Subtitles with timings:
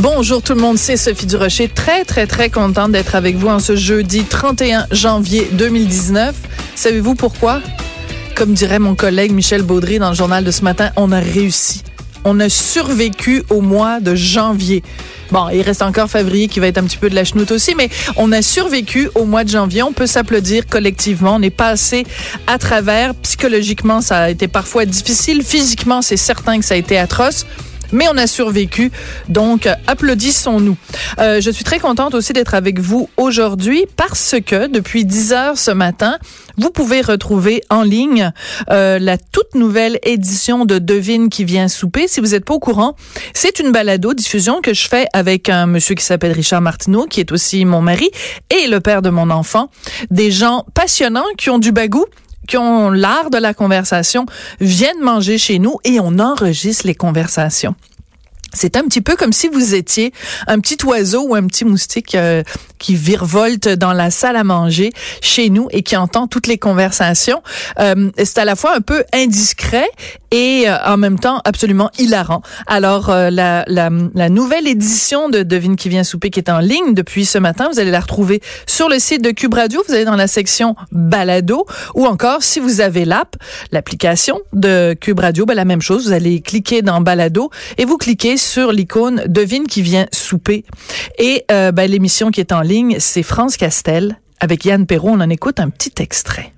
[0.00, 1.66] Bonjour tout le monde, c'est Sophie Durocher.
[1.66, 6.36] Très, très, très contente d'être avec vous en ce jeudi 31 janvier 2019.
[6.76, 7.60] Savez-vous pourquoi?
[8.36, 11.82] Comme dirait mon collègue Michel Baudry dans le journal de ce matin, on a réussi.
[12.22, 14.84] On a survécu au mois de janvier.
[15.32, 17.74] Bon, il reste encore février qui va être un petit peu de la chenoute aussi,
[17.74, 19.82] mais on a survécu au mois de janvier.
[19.82, 21.34] On peut s'applaudir collectivement.
[21.34, 22.06] On est passé
[22.46, 23.16] à travers.
[23.16, 25.42] Psychologiquement, ça a été parfois difficile.
[25.42, 27.46] Physiquement, c'est certain que ça a été atroce
[27.92, 28.90] mais on a survécu.
[29.28, 30.76] Donc, applaudissons-nous.
[31.18, 35.58] Euh, je suis très contente aussi d'être avec vous aujourd'hui parce que depuis 10 heures
[35.58, 36.18] ce matin,
[36.56, 38.32] vous pouvez retrouver en ligne
[38.70, 42.08] euh, la toute nouvelle édition de Devine qui vient souper.
[42.08, 42.96] Si vous n'êtes pas au courant,
[43.32, 47.20] c'est une balado diffusion que je fais avec un monsieur qui s'appelle Richard Martineau, qui
[47.20, 48.10] est aussi mon mari
[48.50, 49.70] et le père de mon enfant.
[50.10, 52.04] Des gens passionnants qui ont du bagou
[52.48, 54.26] qui ont l'art de la conversation
[54.60, 57.76] viennent manger chez nous et on enregistre les conversations.
[58.54, 60.12] C'est un petit peu comme si vous étiez
[60.46, 62.42] un petit oiseau ou un petit moustique euh,
[62.78, 64.90] qui virevolte dans la salle à manger
[65.20, 67.42] chez nous et qui entend toutes les conversations.
[67.78, 69.88] Euh, c'est à la fois un peu indiscret
[70.30, 72.42] et euh, en même temps absolument hilarant.
[72.66, 76.58] Alors euh, la, la, la, nouvelle édition de Devine qui vient souper qui est en
[76.58, 79.94] ligne depuis ce matin, vous allez la retrouver sur le site de Cube Radio, vous
[79.94, 83.36] allez dans la section balado ou encore si vous avez l'app,
[83.72, 87.96] l'application de Cube Radio, ben, la même chose, vous allez cliquer dans balado et vous
[87.96, 90.64] cliquez sur l'icône Devine qui vient souper.
[91.18, 95.10] Et euh, ben, l'émission qui est en ligne, c'est France Castel avec Yann Perrault.
[95.12, 96.52] On en écoute un petit extrait.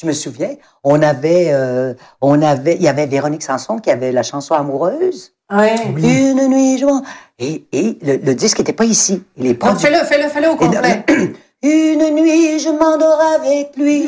[0.00, 4.12] Je me souviens, on avait, euh, on avait, il y avait Véronique Sanson qui avait
[4.12, 5.32] la chanson amoureuse.
[5.50, 5.74] Ouais.
[5.96, 7.02] Une nuit, je m'en-
[7.38, 9.22] et, et le, le disque était pas ici.
[9.36, 9.70] Il est pas.
[9.70, 11.04] Donc, fais-le, fais-le, fais-le au complet.
[11.62, 14.04] Une nuit, je m'endors avec lui,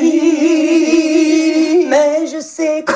[1.89, 2.95] mais je sais quoi.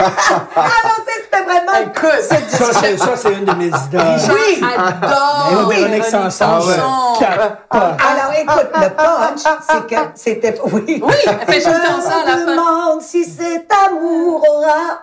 [0.00, 1.72] Ah non, c'était vraiment...
[1.82, 2.36] Écoute, Ça,
[2.80, 4.00] c'est, ça, c'est une de mes idoles.
[4.30, 7.58] oui, adore Mais Véronique Sanson, capote.
[7.70, 11.00] Alors écoute, le punch, c'est que c'était oui.
[11.02, 15.02] Oui, elle fait tout le temps ça à la Je demande si cet amour aura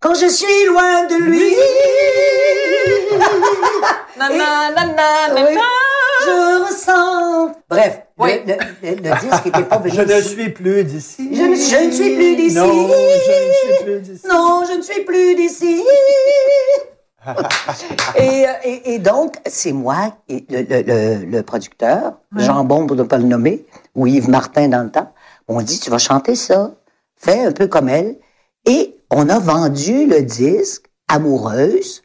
[0.00, 1.54] quand je suis loin de lui.
[3.12, 3.18] Oui,
[4.16, 4.70] nana.
[6.24, 7.52] je ressens.
[7.70, 8.40] Bref, Oui.
[8.46, 8.54] le,
[8.88, 11.28] le- le disque était pas venu Je ne suis plus d'ici.
[11.34, 12.56] Je ne- je ne suis plus d'ici.
[12.56, 14.26] Non, je ne suis plus d'ici.
[14.28, 15.82] Non, je ne suis plus d'ici.
[18.16, 23.18] et, euh, et, et donc, c'est moi, et le, le, producteur, Jean-Bon, pour ne pas
[23.18, 25.12] le nommer, ou Yves Martin dans le temps,
[25.48, 26.72] on dit, tu vas chanter ça,
[27.16, 28.16] fais un peu comme elle.
[28.66, 32.02] Et on a vendu le disque Amoureuse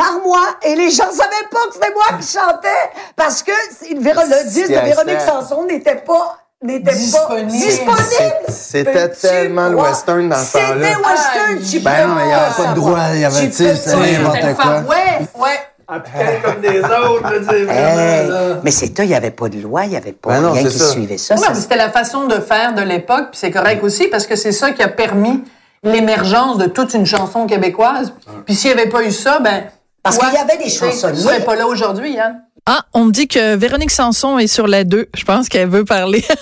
[0.00, 0.40] par moi.
[0.62, 3.50] Et les gens savaient pas que c'était moi qui chantais parce que
[3.90, 7.46] le disque de Véronique Sanson n'était pas n'était Disponible.
[7.46, 8.34] pas disponible.
[8.48, 10.74] C'était tellement le western dans ce temps-là.
[10.74, 13.24] C'était western, tu Ben peux non, mais il y avait pas de droit, il y
[13.24, 14.74] avait, Tu sais, c'était n'importe quoi.
[14.88, 15.30] West.
[15.38, 15.60] Ouais.
[15.92, 18.60] Appliqué comme des autres, là, c'est Hey, vraiment, là.
[18.62, 20.62] mais c'était, il n'y avait pas de loi, il n'y avait pas Ben non, rien
[20.64, 20.86] qui ça.
[20.90, 21.34] suivait ça.
[21.34, 24.26] Ouais, ça mais c'était la façon de faire de l'époque, puis c'est correct aussi parce
[24.26, 25.42] que c'est ça qui a permis
[25.82, 28.12] l'émergence de toute une chanson québécoise.
[28.46, 29.64] Puis s'il n'y avait pas eu ça, ben
[30.02, 31.16] Parce qu'il y avait des chansonniers.
[31.16, 32.42] Tu serais pas là aujourd'hui, Yann.
[32.66, 35.08] Ah, on me dit que Véronique Sanson est sur la 2.
[35.16, 36.24] Je pense qu'elle veut parler.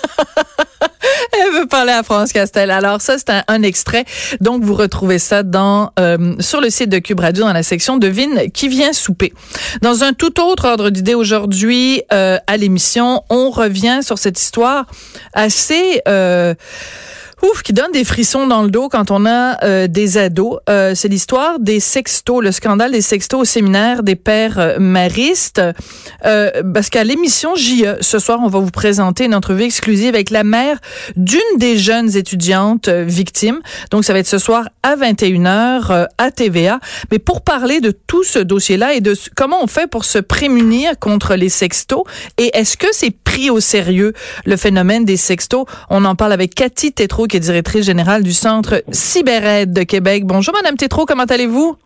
[1.31, 2.71] Elle veut parler à France Castel.
[2.71, 4.05] Alors ça, c'est un, un extrait.
[4.41, 7.97] Donc, vous retrouvez ça dans euh, sur le site de Cube Radio dans la section
[7.97, 9.33] Devine qui vient souper.
[9.81, 14.85] Dans un tout autre ordre d'idée aujourd'hui euh, à l'émission, on revient sur cette histoire
[15.33, 16.01] assez...
[16.07, 16.53] Euh,
[17.41, 20.59] Ouf, qui donne des frissons dans le dos quand on a euh, des ados.
[20.69, 25.61] Euh, c'est l'histoire des sextos, le scandale des sextos au séminaire des pères euh, maristes.
[26.25, 30.31] Euh, parce qu'à l'émission JE, ce soir, on va vous présenter une entrevue exclusive avec
[30.31, 30.79] la mère
[31.15, 33.59] d'une des jeunes étudiantes euh, victimes.
[33.91, 36.79] Donc, ça va être ce soir à 21h euh, à TVA.
[37.11, 40.99] Mais pour parler de tout ce dossier-là et de comment on fait pour se prémunir
[40.99, 42.03] contre les sextos
[42.37, 44.13] et est-ce que c'est pris au sérieux
[44.45, 45.65] le phénomène des sextos?
[45.89, 50.25] On en parle avec Cathy Tétrault qui est directrice générale du Centre CyberAide de Québec.
[50.25, 51.77] Bonjour, Madame Tétrault, comment allez-vous?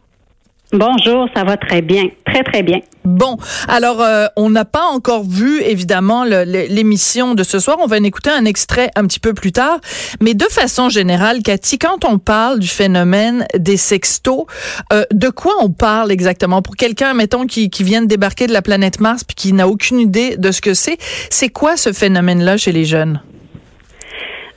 [0.72, 2.80] Bonjour, ça va très bien, très très bien.
[3.06, 3.38] Bon,
[3.68, 7.78] alors euh, on n'a pas encore vu évidemment l'émission de ce soir.
[7.80, 9.80] On va en écouter un extrait un petit peu plus tard.
[10.20, 14.46] Mais de façon générale, Cathy, quand on parle du phénomène des sextos,
[14.92, 16.64] euh, de quoi on parle exactement?
[16.64, 19.68] Pour quelqu'un, mettons, qui, qui vient de débarquer de la planète Mars puis qui n'a
[19.68, 20.98] aucune idée de ce que c'est
[21.30, 23.22] C'est quoi ce phénomène-là chez les jeunes?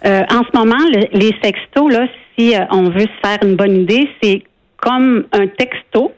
[0.07, 2.07] Euh, en ce moment, le- les sextos, là,
[2.39, 4.43] si euh, on veut se faire une bonne idée, c'est
[4.77, 6.13] comme un texto.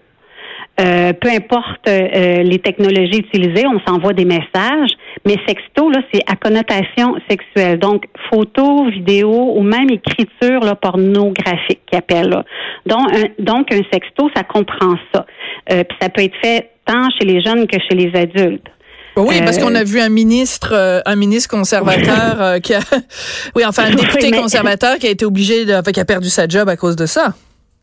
[0.80, 4.90] Euh, peu importe euh, les technologies utilisées, on s'envoie des messages,
[5.26, 7.80] mais sexto, là, c'est à connotation sexuelle.
[7.80, 12.28] Donc, photo, vidéo ou même écriture là, pornographique qu'ils appellent.
[12.28, 12.44] Là.
[12.86, 15.26] Donc, un, donc, un sexto, ça comprend ça.
[15.72, 18.68] Euh, puis ça peut être fait tant chez les jeunes que chez les adultes.
[19.16, 22.80] Oui, parce Euh, qu'on a vu un ministre, euh, un ministre conservateur euh, qui a,
[23.56, 26.46] oui, enfin un député conservateur qui a été obligé, de, enfin, qui a perdu sa
[26.46, 27.34] job à cause de ça.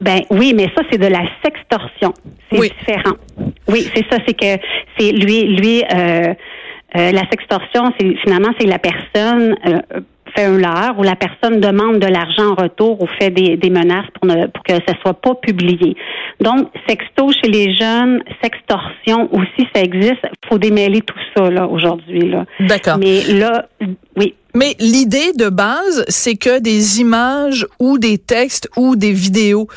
[0.02, 2.14] Ben oui, mais ça c'est de la sextorsion.
[2.52, 2.72] C'est Oui.
[2.80, 3.16] différent.
[3.68, 4.18] Oui, c'est ça.
[4.28, 4.62] C'est que
[4.98, 6.34] c'est lui, lui, euh,
[6.98, 9.80] euh, la sextorsion, c'est finalement c'est la personne euh,
[10.36, 13.70] fait un leurre ou la personne demande de l'argent en retour ou fait des, des
[13.70, 15.96] menaces pour ne pour que ça soit pas publié.
[16.40, 20.26] Donc sexto chez les jeunes, sextorsion aussi ça existe.
[20.48, 22.46] Faut démêler tout ça là aujourd'hui là.
[22.60, 22.98] D'accord.
[22.98, 23.66] Mais là,
[24.18, 24.36] oui.
[24.56, 29.68] Mais l'idée de base, c'est que des images ou des textes ou des vidéos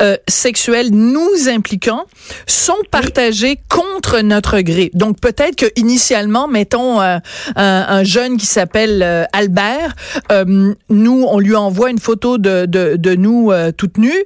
[0.00, 2.04] euh, sexuelles nous impliquant
[2.46, 4.90] sont partagées contre notre gré.
[4.94, 7.18] Donc peut-être que initialement, mettons euh,
[7.56, 9.94] un, un jeune qui s'appelle euh, Albert,
[10.30, 14.24] euh, nous on lui envoie une photo de de, de nous euh, toutes nues.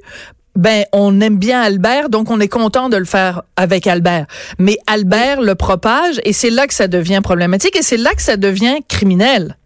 [0.55, 4.27] Ben, on aime bien Albert, donc on est content de le faire avec Albert.
[4.59, 8.21] Mais Albert le propage et c'est là que ça devient problématique et c'est là que
[8.21, 9.57] ça devient criminel.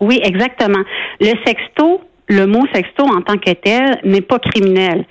[0.00, 0.82] Oui, exactement.
[1.20, 5.04] Le sexto, le mot sexto en tant que tel n'est pas criminel.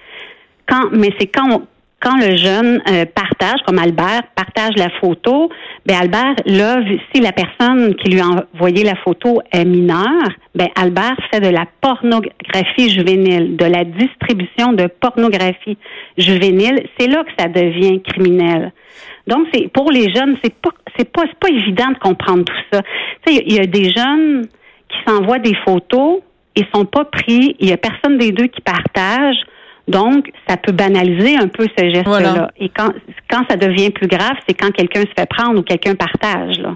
[0.68, 1.62] Quand, mais c'est quand
[2.00, 5.50] quand le jeune euh, partage, comme Albert partage la photo,
[5.86, 6.78] ben Albert, là,
[7.12, 11.50] si la personne qui lui a envoyé la photo est mineure, ben Albert fait de
[11.50, 15.78] la pornographie juvénile, de la distribution de pornographie
[16.18, 16.84] juvénile.
[17.00, 18.72] C'est là que ça devient criminel.
[19.26, 22.82] Donc, c'est pour les jeunes, c'est pas c'est pas pas évident de comprendre tout ça.
[23.28, 24.48] Il y a des jeunes
[24.90, 26.22] qui s'envoient des photos
[26.56, 27.56] et sont pas pris.
[27.60, 29.36] Il y a personne des deux qui partage.
[29.88, 32.04] Donc, ça peut banaliser un peu ce geste-là.
[32.10, 32.52] Voilà.
[32.60, 32.92] Et quand,
[33.30, 36.58] quand ça devient plus grave, c'est quand quelqu'un se fait prendre ou quelqu'un partage.
[36.58, 36.74] Là.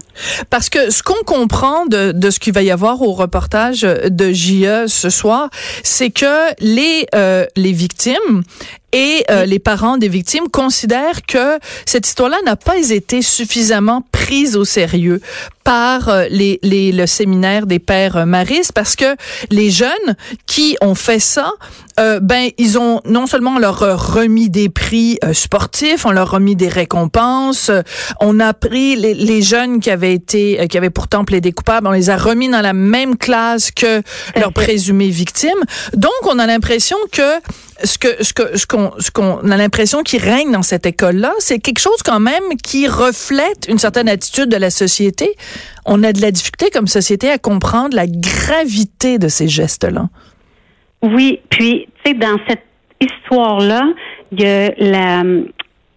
[0.48, 4.32] Parce que ce qu'on comprend de, de ce qu'il va y avoir au reportage de
[4.32, 5.50] JE ce soir,
[5.82, 8.44] c'est que les euh, les victimes
[8.92, 14.56] et euh, les parents des victimes considèrent que cette histoire-là n'a pas été suffisamment prise
[14.56, 15.20] au sérieux
[15.64, 19.16] par euh, les, les, le séminaire des pères euh, Maris parce que
[19.50, 20.16] les jeunes
[20.46, 21.52] qui ont fait ça,
[22.00, 26.28] euh, ben ils ont non seulement leur a remis des prix euh, sportifs, on leur
[26.28, 27.82] a remis des récompenses, euh,
[28.20, 31.86] on a pris les, les jeunes qui avaient été euh, qui avaient pourtant plaidé coupables,
[31.86, 34.02] on les a remis dans la même classe que
[34.36, 35.50] leurs présumées victimes.
[35.94, 37.40] Donc on a l'impression que
[37.84, 41.16] ce que ce que ce qu'on ce qu'on a l'impression qui règne dans cette école
[41.16, 45.34] là, c'est quelque chose quand même qui reflète une certaine attitude de la société.
[45.84, 50.08] On a de la difficulté comme société à comprendre la gravité de ces gestes là.
[51.02, 52.62] Oui, puis, tu sais, dans cette
[53.00, 53.82] histoire-là,
[54.30, 55.24] il y a la,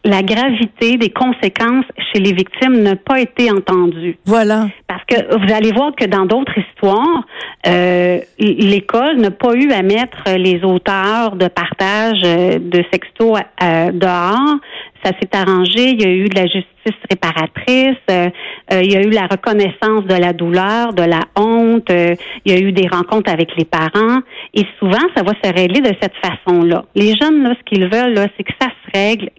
[0.06, 4.18] la gravité des conséquences chez les victimes n'a pas été entendue.
[4.26, 4.68] Voilà.
[4.88, 7.26] Parce que vous allez voir que dans d'autres histoires,
[7.68, 13.92] euh, l'école n'a pas eu à mettre les auteurs de partage euh, de sexto euh,
[13.92, 14.60] dehors.
[15.04, 15.90] Ça s'est arrangé.
[15.90, 17.98] Il y a eu de la justice réparatrice.
[18.12, 18.30] euh,
[18.72, 21.90] il y a eu la reconnaissance de la douleur, de la honte.
[21.90, 24.20] il y a eu des rencontres avec les parents.
[24.54, 26.86] Et souvent, ça va se régler de cette façon-là.
[26.96, 28.70] Les jeunes, là, ce qu'ils veulent, là, c'est que ça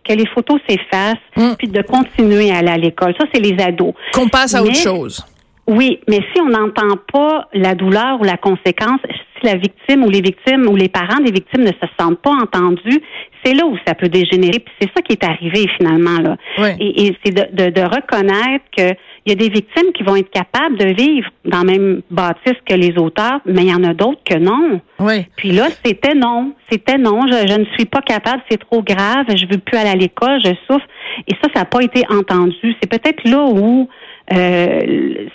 [0.06, 1.54] que les photos s'effacent, Mm.
[1.58, 3.14] puis de continuer à aller à l'école.
[3.18, 3.94] Ça, c'est les ados.
[4.14, 5.24] Qu'on passe à autre chose.
[5.68, 9.00] Oui, mais si on n'entend pas la douleur ou la conséquence,
[9.40, 12.30] si la victime ou les victimes ou les parents des victimes ne se sentent pas
[12.30, 13.00] entendus,
[13.44, 14.60] c'est là où ça peut dégénérer.
[14.60, 16.36] Puis c'est ça qui est arrivé finalement là.
[16.58, 16.68] Oui.
[16.78, 18.94] Et, et c'est de, de, de reconnaître que
[19.26, 22.54] il y a des victimes qui vont être capables de vivre dans la même bâtisse
[22.64, 24.80] que les auteurs, mais il y en a d'autres que non.
[25.00, 25.26] Oui.
[25.36, 26.52] Puis là, c'était non.
[26.70, 27.26] C'était non.
[27.26, 28.40] Je, je ne suis pas capable.
[28.48, 29.26] C'est trop grave.
[29.28, 30.40] Je veux plus aller à l'école.
[30.44, 30.86] Je souffre.
[31.26, 32.74] Et ça, ça n'a pas été entendu.
[32.80, 33.88] C'est peut-être là où
[34.32, 35.26] euh,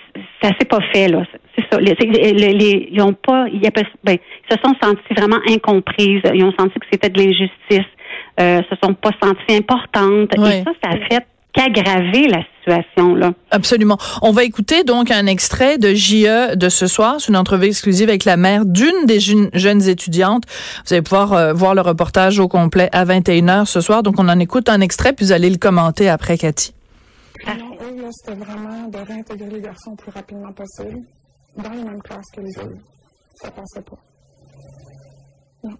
[0.42, 1.24] ça s'est pas fait là.
[1.58, 1.80] C'est ça.
[1.80, 1.94] Les,
[2.34, 3.46] les- les- ils ont pas.
[3.52, 3.60] Ils,
[4.04, 6.22] ben, ils se sont sentis vraiment incomprises.
[6.34, 7.88] Ils ont senti que c'était de l'injustice.
[8.40, 10.34] Euh, se sont pas sentis importantes.
[10.38, 13.34] Et ça, ça a fait qu'aggraver la situation là.
[13.50, 13.98] Absolument.
[14.22, 17.16] On va écouter donc un extrait de JE de ce soir.
[17.20, 20.44] C'est une entrevue exclusive avec la mère d'une des jeunes, étudiantes.
[20.86, 24.04] Vous allez pouvoir euh, voir le reportage au complet à 21h ce soir.
[24.04, 26.74] Donc on en écoute un extrait puis vous allez le commenter après Cathy.
[27.48, 31.02] Non, eux, là, c'était vraiment de réintégrer les garçons le plus rapidement possible
[31.58, 32.82] dans les mêmes classes que les filles.
[33.36, 33.98] Ça passait pas.
[35.64, 35.76] Non.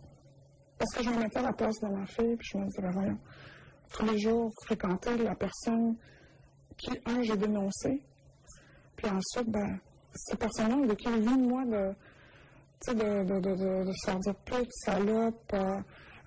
[0.80, 2.82] Parce que je me mettais à la place de ma fille, puis je me disais,
[2.82, 3.18] ben voyons,
[3.92, 5.96] tous les jours, fréquenter la personne
[6.78, 8.02] qui, un, j'ai dénoncé,
[8.96, 9.80] puis ensuite, ben,
[10.14, 11.94] ces personnes-là ont vécu une vie, moi, de,
[12.82, 14.36] sais, de, de, de, de, de se faire dire
[14.86, 15.80] salope, euh,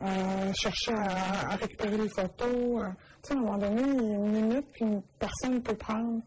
[0.03, 2.83] euh, chercher à, récupérer les photos.
[2.83, 2.89] euh.
[3.23, 6.21] tu sais, à un moment donné, une minute qu'une personne peut prendre.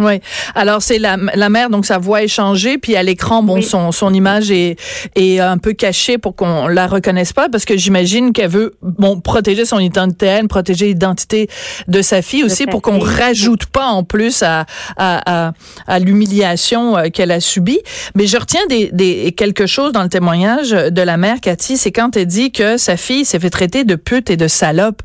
[0.00, 0.20] Oui.
[0.56, 3.62] Alors c'est la, la mère, donc sa voix est changée, puis à l'écran, bon, Oui.
[3.62, 4.76] son, son image est,
[5.14, 9.20] est un peu cachée pour qu'on la reconnaisse pas, parce que j'imagine qu'elle veut bon
[9.20, 11.48] protéger son identité, elle, protéger l'identité
[11.86, 15.52] de sa fille aussi, pour qu'on rajoute pas en plus à à, à,
[15.86, 17.80] à l'humiliation euh, qu'elle a subie.
[18.16, 21.92] Mais je retiens des, des quelque chose dans le témoignage de la mère Cathy, c'est
[21.92, 25.02] quand elle dit que sa fille s'est fait traiter de pute et de salope.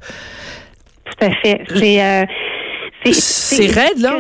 [1.05, 1.61] Tout à fait.
[1.75, 2.25] C'est euh,
[3.11, 4.17] C'est raide, là.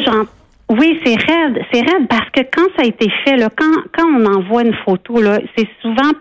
[0.69, 1.59] Oui, c'est raide.
[1.71, 4.75] C'est raide parce que quand ça a été fait, là, quand, quand on envoie une
[4.85, 6.11] photo, là, c'est souvent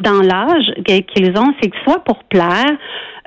[0.00, 2.76] dans l'âge qu'ils ont, c'est que soit pour plaire,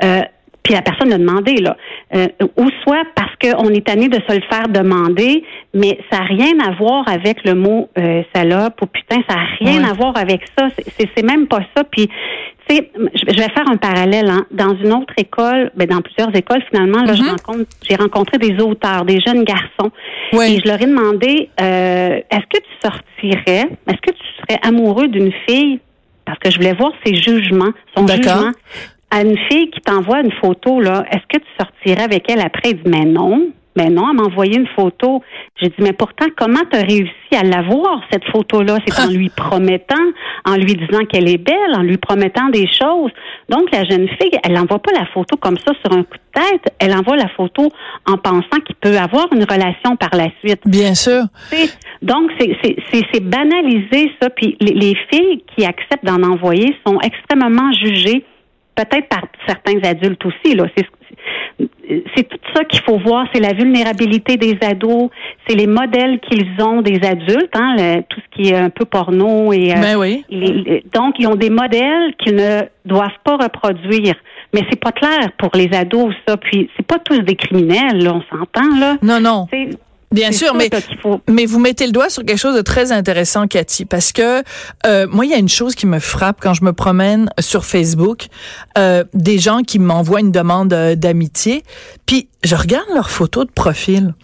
[0.03, 0.21] euh,
[0.63, 1.75] puis la personne l'a demandé, là,
[2.15, 6.25] euh, ou soit parce qu'on est tanné de se le faire demander, mais ça n'a
[6.25, 9.89] rien à voir avec le mot euh, salope ou putain, ça n'a rien Ouais.
[9.89, 10.67] à voir avec ça.
[10.97, 11.83] C'est- même pas ça.
[11.83, 12.07] Puis,
[12.67, 14.29] tu sais, je vais faire un parallèle.
[14.29, 14.45] Hein.
[14.51, 17.29] Dans une autre école, ben, dans plusieurs écoles, finalement, là, je Mhm.
[17.29, 19.91] rencontre, j'ai rencontré des auteurs, des jeunes garçons,
[20.33, 20.55] Oui.
[20.55, 25.07] et je leur ai demandé, euh, est-ce que tu sortirais, est-ce que tu serais amoureux
[25.07, 25.79] d'une fille,
[26.25, 28.51] parce que je voulais voir ses jugements, son jugement,
[29.11, 32.71] à une fille qui t'envoie une photo, là, est-ce que tu sortirais avec elle après?
[32.71, 33.47] Il dit, mais non.
[33.77, 35.21] Mais non, elle m'a envoyé une photo.
[35.61, 38.77] J'ai dit, mais pourtant, comment tu as réussi à l'avoir, cette photo-là?
[38.85, 39.95] C'est en lui promettant,
[40.45, 43.11] en lui disant qu'elle est belle, en lui promettant des choses.
[43.47, 46.41] Donc, la jeune fille, elle n'envoie pas la photo comme ça sur un coup de
[46.41, 46.73] tête.
[46.79, 47.69] Elle envoie la photo
[48.05, 50.61] en pensant qu'il peut avoir une relation par la suite.
[50.65, 51.21] Bien sûr.
[52.01, 54.29] Donc, c'est- c'est c'est- c'est banalisé, ça.
[54.29, 58.25] Puis les, les filles qui acceptent d'en envoyer sont extrêmement jugées,
[58.83, 60.55] peut-être par certains adultes aussi.
[60.55, 60.65] là.
[60.77, 60.85] C'est
[62.15, 63.25] c'est tout ça qu'il faut voir.
[63.33, 65.09] C'est la vulnérabilité des ados,
[65.47, 68.85] c'est les modèles qu'ils ont des adultes, hein, le- tout ce qui est un peu
[68.85, 70.23] porno et euh, Ben oui.
[70.29, 74.15] les- les- donc ils ont des modèles qu'ils ne doivent pas reproduire.
[74.53, 76.37] Mais c'est pas clair pour les ados ça.
[76.37, 78.95] Puis c'est pas tous des criminels, là, on s'entend là.
[79.01, 79.47] Non, non.
[79.51, 79.69] C'est-
[80.11, 80.69] Bien sûr, mais
[81.27, 84.43] mais vous mettez le doigt sur quelque chose de très intéressant, Cathy, parce que
[84.85, 87.63] euh, moi, il y a une chose qui me frappe quand je me promène sur
[87.63, 88.27] Facebook,
[88.77, 91.63] euh, des gens qui m'envoient une demande euh, d'amitié,
[92.07, 94.15] puis je regarde leurs photos de profil.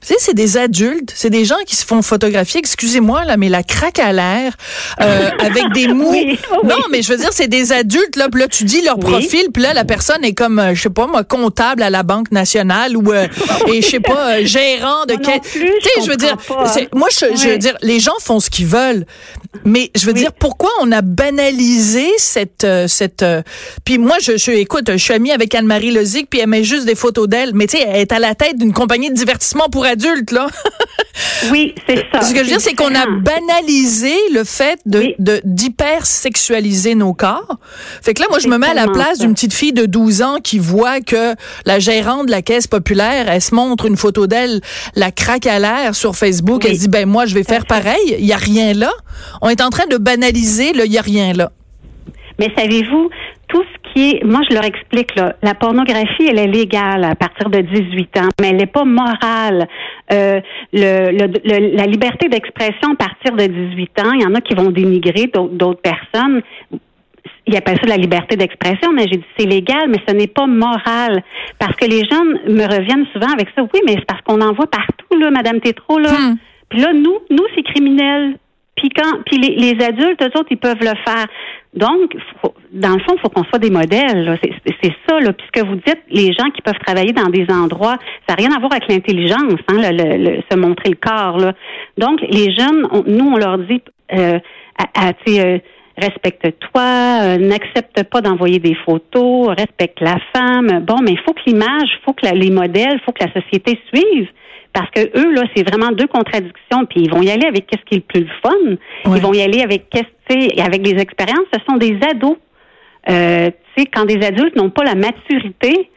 [0.00, 3.48] Tu sais, c'est des adultes, c'est des gens qui se font photographier, excusez-moi là, mais
[3.48, 4.54] la craque à l'air,
[5.00, 6.08] euh, avec des mous.
[6.12, 6.58] Oui, oui.
[6.68, 9.04] Non, mais je veux dire, c'est des adultes là, puis là tu dis leur Oui.
[9.10, 12.04] profil, puis là la personne est comme, euh, je sais pas moi, comptable à la
[12.04, 13.26] Banque nationale ou euh,
[13.72, 15.40] et je sais pas, euh, gérant de quel.
[15.40, 16.36] Tu sais, je veux dire,
[16.94, 19.04] moi je, je veux dire, les gens font ce qu'ils veulent,
[19.64, 20.20] mais je veux Oui.
[20.20, 23.22] dire, pourquoi on a banalisé cette euh, cette.
[23.22, 23.42] euh,
[23.84, 26.84] puis moi, je, je écoute, je suis amie avec Anne-Marie Lozic, puis elle met juste
[26.86, 29.68] des photos d'elle, mais tu sais, elle est à la tête d'une compagnie de divertissement
[29.68, 30.48] pour adultes là.
[31.50, 32.20] Oui, c'est ça.
[32.22, 35.14] Ce que je veux dire, c'est qu'on a banalisé le fait de Oui.
[35.44, 37.56] d'hypersexualiser nos corps.
[38.02, 40.22] Fait que là, moi, je me mets à la place d'une petite fille de 12
[40.22, 41.34] ans qui voit que
[41.64, 44.60] la gérante de la caisse populaire, elle se montre une photo d'elle,
[44.94, 46.62] la craque à l'air sur Facebook.
[46.64, 46.70] Oui.
[46.70, 48.16] Elle se dit, ben moi, je vais faire pareil.
[48.18, 48.92] Il y a rien là.
[49.42, 51.50] On est en train de banaliser le il y a rien là.
[52.38, 53.10] Mais savez-vous,
[53.48, 57.14] tout ce qui est, moi je leur explique là, la pornographie, elle est légale à
[57.16, 59.66] partir de 18 ans, mais elle n'est pas morale.
[60.12, 60.40] Euh,
[60.72, 64.40] le, le- le- la liberté d'expression à partir de 18 ans, il y en a
[64.40, 66.42] qui vont dénigrer d'autres personnes.
[67.46, 70.46] Ils appellent ça la liberté d'expression, mais j'ai dit c'est légal, mais ce n'est pas
[70.46, 71.22] moral.
[71.58, 73.62] Parce que les jeunes me reviennent souvent avec ça.
[73.62, 76.10] Oui, mais c'est parce qu'on en voit partout, là, Madame Tétro, là.
[76.12, 76.36] Hmm.
[76.68, 78.36] Puis là, nous, nous, c'est criminel.
[78.78, 81.26] Puis quand, puis les, les adultes, eux autres, ils peuvent le faire.
[81.74, 84.38] Donc, faut- dans le fond, il faut qu'on soit des modèles.
[84.82, 85.32] C'est ça, là.
[85.32, 88.58] Puisque vous dites, les gens qui peuvent travailler dans des endroits, ça n'a rien à
[88.60, 91.38] voir avec l'intelligence, hein, le, le- se montrer le corps.
[91.38, 91.52] Là.
[91.98, 93.82] Donc, les jeunes, on- nous, on leur dit,
[94.16, 94.38] euh,
[94.78, 95.58] à, à, euh,
[96.00, 96.82] respecte-toi,
[97.22, 100.84] euh, n'accepte pas d'envoyer des photos, respecte la femme.
[100.86, 103.32] Bon, mais il faut que l'image, il faut que les modèles, il faut que la
[103.40, 104.28] société suive.
[104.72, 106.86] Parce que eux, là, c'est vraiment deux contradictions.
[106.88, 109.10] Puis ils vont y aller avec qu'est-ce qui est le plus fun.
[109.10, 109.18] Ouais.
[109.18, 111.46] Ils vont y aller avec qu'est-ce, avec des expériences.
[111.52, 112.36] Ce sont des ados.
[113.08, 115.90] Euh, tu sais, quand des adultes n'ont pas la maturité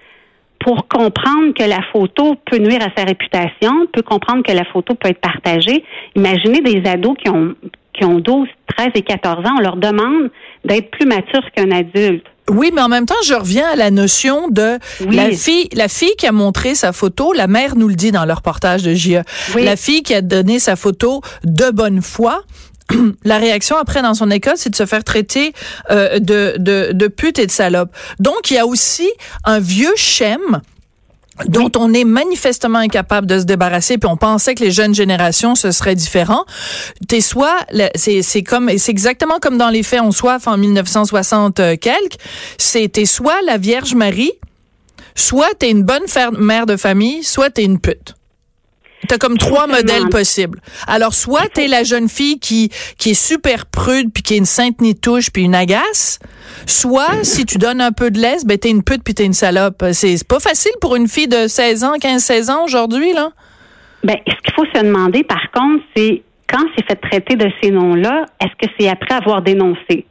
[0.59, 4.93] pour comprendre que la photo peut nuire à sa réputation, peut comprendre que la photo
[4.93, 5.83] peut être partagée.
[6.15, 7.55] Imaginez des ados qui ont
[7.93, 8.47] qui ont 12,
[8.77, 10.29] 13 et 14 ans, on leur demande
[10.63, 12.25] d'être plus matures qu'un adulte.
[12.51, 15.15] Oui, mais en même temps, je reviens à la notion de Oui.
[15.15, 17.33] la fille, la fille qui a montré sa photo.
[17.33, 19.21] La mère nous le dit dans le reportage de JE.
[19.55, 19.63] Oui.
[19.63, 22.43] La fille qui a donné sa photo de bonne foi.
[23.23, 25.53] La réaction après dans son école, c'est de se faire traiter
[25.91, 27.95] euh, de, de, de pute et de salope.
[28.19, 29.09] Donc, il y a aussi
[29.45, 30.61] un vieux schème
[31.47, 35.55] dont on est manifestement incapable de se débarrasser, puis on pensait que les jeunes générations
[35.55, 36.45] ce serait différent.
[37.07, 37.57] T'es soit,
[37.95, 41.75] c'est comme, c'est exactement comme dans les faits on soif en 1960 euh,
[42.91, 44.33] t'es soit la Vierge Marie,
[45.15, 46.05] soit t'es une bonne
[46.37, 48.15] mère de famille, soit t'es une pute.
[49.07, 50.59] T'as comme trois modèles possibles.
[50.87, 54.45] Alors, soit t'es la jeune fille qui, qui est super prude, puis qui est une
[54.45, 56.19] sainte nitouche, puis une agace.
[56.65, 59.33] Soit, si tu donnes un peu de laisse, ben t'es une pute, puis t'es une
[59.33, 59.83] salope.
[59.93, 63.29] C'est pas facile pour une fille de 16 ans, 15-16 ans aujourd'hui, là.
[64.03, 67.71] Ben, ce qu'il faut se demander, par contre, c'est quand c'est fait traiter de ces
[67.71, 70.05] noms-là, est-ce que c'est après avoir dénoncé?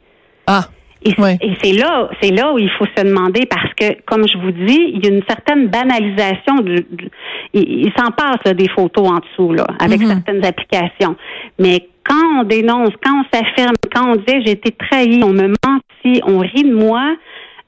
[0.47, 0.67] Ah,
[1.03, 4.37] Et, et c'est là, c'est là où il faut se demander parce que, comme je
[4.37, 7.09] vous dis, il y a une certaine banalisation du, du-
[7.53, 10.07] il, il s'en passe là, des photos en dessous là, avec Mhm.
[10.07, 11.15] certaines applications.
[11.59, 15.53] Mais quand on dénonce, quand on s'affirme, quand on dit j'ai été trahi, on me
[15.65, 17.15] mentit, on rit de moi,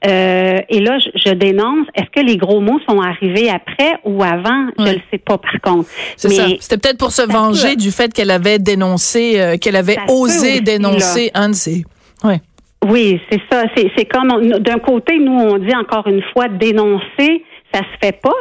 [0.06, 1.86] euh, et là je, je dénonce.
[1.94, 4.66] Est-ce que les gros mots sont arrivés après ou avant?
[4.78, 4.92] Je Ouais.
[4.94, 5.88] le sais pas par contre.
[6.16, 6.46] c'est ça.
[6.60, 10.04] C'était peut-être pour se venger peut- du fait qu'elle avait dénoncé, euh, qu'elle avait Ça
[10.08, 11.84] osé aussi, dénoncer un de ses...
[12.22, 12.40] Ouais.
[12.86, 13.62] Oui, c'est ça.
[13.74, 18.34] C'est, comme d'un côté, nous on dit encore une fois dénoncer, ça se fait pas.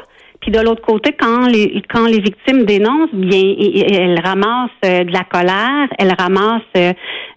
[0.44, 3.56] Puis de l'autre côté, quand les quand les victimes dénoncent, bien
[3.90, 6.92] elles ramassent euh, de la colère, elles ramassent euh,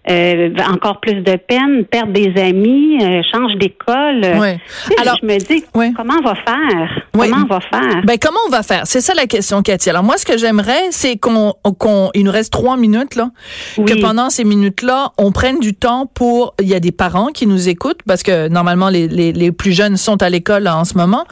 [0.09, 4.21] euh, encore plus de peine, perdent des amis, euh, changent d'école.
[4.39, 4.59] Ouais.
[4.87, 5.93] Tu sais, Alors- je me dis Ouais.
[5.95, 7.01] comment on va faire?
[7.15, 7.29] Ouais.
[7.29, 8.01] Comment on va faire?
[8.03, 8.81] Ben comment on va faire?
[8.85, 9.89] C'est ça la question, Cathy.
[9.89, 13.29] Alors moi, ce que j'aimerais, c'est qu'on, qu'on, il nous reste trois minutes là,
[13.77, 13.85] Oui.
[13.85, 16.55] que pendant ces minutes-là, on prenne du temps pour.
[16.61, 19.71] Il y a des parents qui nous écoutent parce que normalement les, les, les plus
[19.71, 21.23] jeunes sont à l'école là, en ce moment.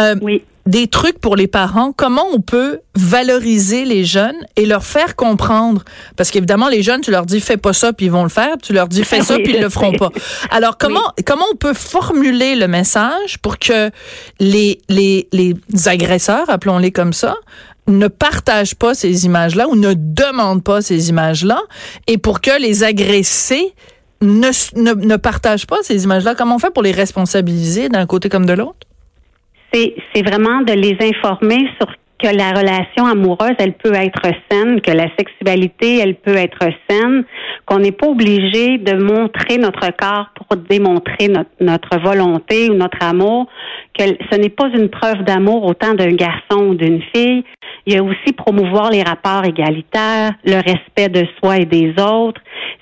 [0.00, 0.42] Euh, Oui.
[0.66, 1.92] Des trucs pour les parents.
[1.92, 5.84] Comment on peut valoriser les jeunes et leur faire comprendre?
[6.16, 8.56] Parce qu'évidemment, les jeunes, tu leur dis fais pas ça puis ils vont le faire.
[8.62, 10.10] Tu leur dis fais ça puis ils le feront pas.
[10.50, 13.90] Alors comment comment on peut formuler le message pour que
[14.40, 15.54] les les les
[15.86, 17.36] agresseurs, appelons-les comme ça,
[17.86, 21.60] ne partagent pas ces images-là ou ne demandent pas ces images-là?
[22.06, 23.74] Et pour que les agressés
[24.22, 26.34] ne, ne, ne partagent pas ces images-là.
[26.34, 28.85] Comment on fait pour les responsabiliser d'un côté comme de l'autre?
[30.12, 34.90] C'est vraiment de les informer sur que la relation amoureuse, elle peut être saine, que
[34.90, 37.24] la sexualité, elle peut être saine,
[37.66, 43.02] qu'on n'est pas obligé de montrer notre corps pour démontrer notre, notre volonté ou notre
[43.02, 43.46] amour,
[43.98, 47.44] que ce n'est pas une preuve d'amour autant d'un garçon ou d'une fille.
[47.86, 52.40] Il y a aussi promouvoir les rapports égalitaires, le respect de soi et des autres.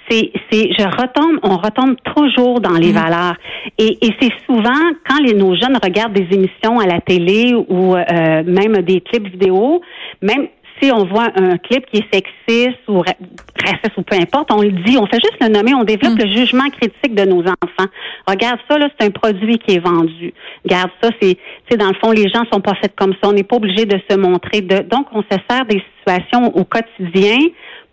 [0.09, 3.37] C'est, c'est, je retombe, on retombe toujours dans les valeurs.
[3.79, 7.95] Et, et c'est souvent quand les, nos jeunes regardent des émissions à la télé ou
[7.95, 9.83] euh, même des clips vidéo,
[10.23, 10.49] même
[10.85, 13.17] si on voit un clip qui est sexiste ou ra-
[13.65, 16.31] raciste ou peu importe, on le dit, on fait juste le nommer, on développe le
[16.31, 17.91] jugement critique de nos enfants.
[18.27, 20.35] Regarde ça, là, c'est un produit qui est vendu.
[20.65, 23.29] Regarde ça, c'est, tu sais, dans le fond, les gens sont pas faits comme ça.
[23.29, 24.61] On n'est pas obligé de se montrer.
[24.61, 27.39] De, donc, on se sert des situations au quotidien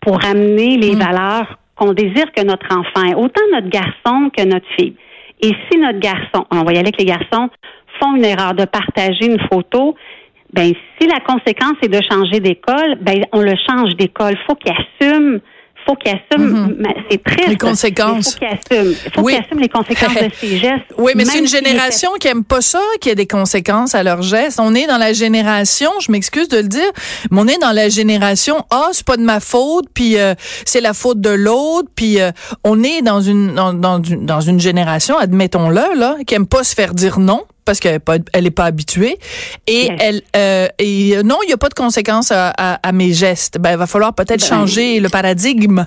[0.02, 4.68] pour amener les valeurs qu'on désire que notre enfant ait, autant notre garçon que notre
[4.78, 4.96] fille.
[5.42, 7.50] Et si notre garçon, on va y aller avec les garçons,
[8.00, 9.96] font une erreur de partager une photo,
[10.54, 14.36] ben si la conséquence est de changer d'école, ben on le change d'école.
[14.48, 15.40] Faut qu'il assume,
[15.86, 16.76] faut qu'il assume.
[16.78, 17.48] mais C'est triste.
[17.48, 18.38] Les conséquences.
[18.42, 18.96] mais Faut qu'il assume.
[19.16, 19.34] Faut Oui.
[19.34, 20.94] qu'il assume les conséquences de ses gestes.
[20.98, 24.22] Oui, mais c'est une génération qui aime pas ça, qui a des conséquences à leurs
[24.22, 24.60] gestes.
[24.60, 26.92] On est dans la génération, je m'excuse de le dire,
[27.32, 30.36] mais on est dans la génération ah c'est pas de ma faute, puis euh,
[30.66, 32.32] c'est la faute de l'autre, puis euh,
[32.64, 36.64] on est dans une dans, dans une dans une génération, admettons-le là, qui aime pas
[36.64, 39.18] se faire dire non parce qu'elle est pas elle est pas habituée
[39.68, 39.92] et Yes.
[40.00, 43.14] elle euh, et euh, non il y a pas de conséquences à, à, à mes
[43.14, 45.86] gestes ben il va falloir peut-être Ben, changer le paradigme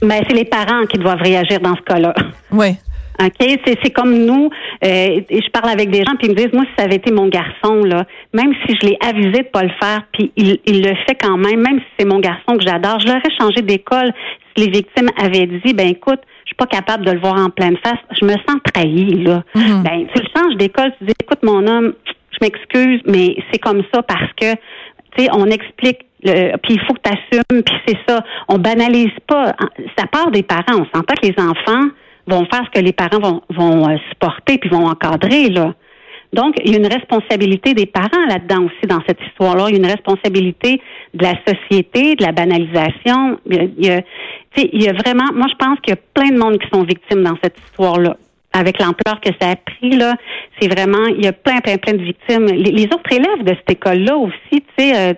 [0.00, 2.14] Ben, c'est les parents qui doivent réagir dans ce cas-là.
[2.52, 2.76] oui
[3.22, 3.34] OK,
[3.66, 4.48] c'est c'est comme nous.
[4.84, 7.12] euh, je parle avec des gens puis ils me disent moi si ça avait été
[7.12, 10.82] mon garçon là, même si je l'ai avisé de pas le faire puis il, il
[10.82, 14.12] le fait quand même, même si c'est mon garçon que j'adore, je l'aurais changé d'école
[14.56, 16.20] si les victimes avaient dit ben écoute,
[16.52, 19.42] suis pas capable de le voir en pleine face, je me sens trahie là.
[19.54, 23.82] Ben tu le changes d'école, tu dis écoute mon homme, je m'excuse mais c'est comme
[23.92, 24.54] ça parce que
[25.16, 28.24] tu sais on explique puis il faut que tu assumes, puis c'est ça.
[28.48, 29.52] On banalise pas.
[29.98, 30.80] Ça part des parents.
[30.80, 31.88] On s'entend que les enfants
[32.26, 35.74] vont faire ce que les parents vont, vont euh, supporter puis vont encadrer là.
[36.32, 39.66] Donc, il y a une responsabilité des parents là-dedans aussi dans cette histoire-là.
[39.68, 40.80] Il y a une responsabilité
[41.12, 43.38] de la société, de la banalisation.
[43.46, 44.06] Il y a, il y a, tu
[44.62, 46.68] sais, il y a vraiment, moi je pense qu'il y a plein de monde qui
[46.72, 48.16] sont victimes dans cette histoire-là.
[48.54, 50.14] Avec l'ampleur que ça a pris, là,
[50.60, 52.46] c'est vraiment, il y a plein, plein, plein de victimes.
[52.46, 55.14] Les, les autres élèves de cette école-là aussi, tu sais, euh,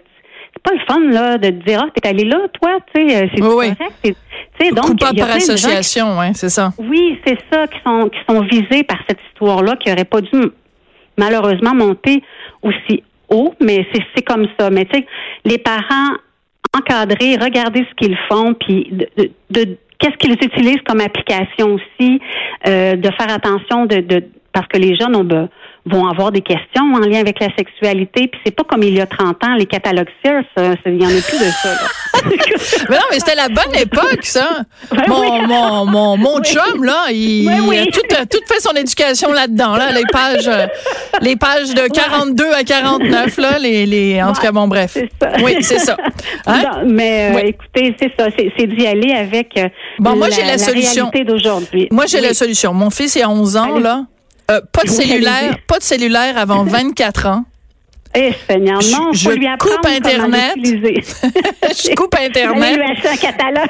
[0.53, 3.25] c'est pas le fun là de te dire ah t'es allé là toi tu sais
[3.25, 4.13] euh, c'est Oui, correct C'est-
[4.57, 6.71] tu sais donc Coupable il y a par qui- association, ouais, c'est ça.
[6.79, 10.31] oui, c'est ça, qui sont, qui sont visés par cette histoire-là, qui n'aurait pas dû
[11.19, 12.23] malheureusement monter
[12.63, 14.71] aussi haut, mais c'est comme ça.
[14.71, 15.07] Mais tu sais,
[15.45, 16.17] les parents
[16.77, 19.07] encadrer, regarder ce qu'ils font, puis de,
[19.51, 22.21] de- qu'est-ce qu'ils utilisent comme application aussi,
[22.67, 25.25] euh, de faire attention de, de parce que les jeunes ont
[25.87, 29.01] vont avoir des questions en lien avec la sexualité, puis c'est pas comme il y
[29.01, 31.69] a 30 ans, les catalogues Sears, ça, ça- il y en a plus de ça.
[31.73, 31.89] là.
[32.89, 34.49] Mais non, mais c'était la bonne époque, ça.
[34.91, 35.47] Ouais, Mon, oui.
[35.47, 36.43] mon, mon, mon Oui.
[36.43, 37.79] chum, là, il, oui.
[37.81, 40.67] a tout, a tout fait son éducation là-dedans, là, les pages, euh,
[41.21, 44.97] les pages de 42 à 49, là, les, les, en tout cas, bon, bref.
[45.21, 45.33] Ça.
[45.43, 45.97] Oui, c'est ça.
[46.47, 46.63] Hein?
[46.63, 49.69] Non, mais euh, écoutez, c'est ça, c'est d'y aller avec euh,
[49.99, 51.11] Bon, moi, j'ai la solution.
[51.13, 51.89] réalité d'aujourd'hui.
[51.91, 52.73] Moi, j'ai la solution.
[52.73, 53.83] Mon fils, il a 11 ans, Allez.
[53.83, 54.05] là.
[54.51, 57.45] Euh, pas de cellulaire, pas de cellulaire avant 24 ans.
[58.17, 60.55] Eh, Seigneur, Je- non, je faut lui apprendre coupe Internet.
[60.63, 62.77] Je coupe Internet.
[62.77, 63.69] lui acheter un catalogue.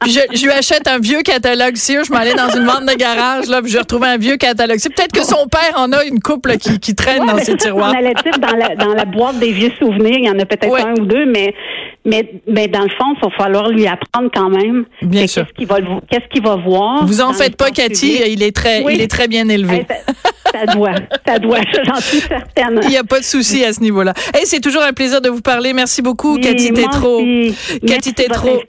[0.00, 2.04] Puis je, je lui achète un vieux catalogue Sears.
[2.04, 4.78] Je m'allais dans une vente de garage, là, puis je retrouvais un vieux catalogue.
[4.78, 7.52] C'est peut-être que son père en a une couple qui, qui traîne Ouais, dans ses
[7.52, 7.92] ça, tiroirs.
[7.94, 10.46] On allait dire dans la, dans la boîte des vieux souvenirs, il y en a
[10.46, 10.80] peut-être Ouais.
[10.80, 11.54] un ou deux, mais,
[12.04, 14.84] mais, mais dans le fond, il va falloir lui apprendre quand même.
[15.02, 15.42] Bien sûr.
[15.44, 17.04] Qu'est-ce qu'il va, le- qu'est-ce qu'il va voir.
[17.06, 18.12] Vous en faites pas, Cathy.
[18.18, 18.24] public.
[18.32, 18.92] Il est très, Oui.
[18.96, 19.86] il est très bien Eh, élevé.
[19.88, 19.96] ça,
[20.60, 20.92] ça doit,
[21.26, 22.80] ça doit, j'en suis certaine.
[22.84, 24.14] Il n'y a pas de souci à ce niveau-là.
[24.34, 25.72] Hey, c'est toujours un plaisir de vous parler.
[25.72, 27.22] Merci beaucoup, Oui, Cathy Tétrault.
[27.86, 28.62] Cathy Tétrault.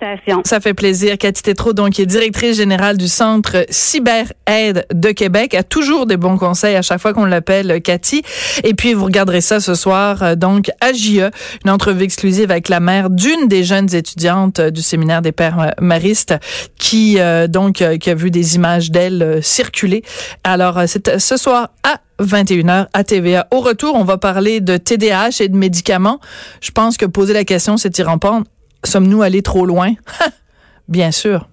[0.46, 1.18] Ça fait plaisir.
[1.18, 6.06] Cathy Tétrault, donc, qui est directrice générale du Centre Cyber Aide de Québec, a toujours
[6.06, 8.22] des bons conseils à chaque fois qu'on l'appelle Cathy.
[8.64, 11.30] Et puis, vous regarderez ça ce soir, euh, donc, à JE,
[11.64, 15.74] une entrevue exclusive avec la mère d'une des jeunes étudiantes euh, du séminaire des pères
[15.80, 16.34] maristes
[16.78, 20.04] qui, euh, donc, euh, qui a vu des images d'elle circuler.
[20.44, 23.48] Alors, c'est ce soir à 21h à TVA.
[23.52, 26.20] Au retour, on va parler de TDAH et de médicaments.
[26.62, 28.46] Je pense que poser la question, c'est y répondre.
[28.84, 29.94] Sommes-nous allés trop loin?
[30.88, 31.48] Bien sûr.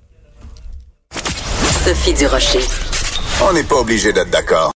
[1.85, 2.61] Sophie Durocher.
[3.47, 4.67] On n'est pas obligé d'être d'accord.